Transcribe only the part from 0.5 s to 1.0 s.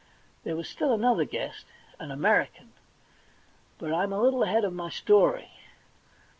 was still